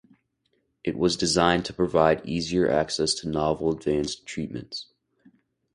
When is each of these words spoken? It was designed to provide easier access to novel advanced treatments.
It 0.83 0.97
was 0.97 1.15
designed 1.15 1.63
to 1.65 1.75
provide 1.75 2.25
easier 2.27 2.67
access 2.67 3.13
to 3.19 3.29
novel 3.29 3.71
advanced 3.71 4.25
treatments. 4.25 4.87